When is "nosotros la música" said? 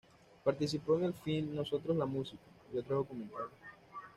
1.53-2.41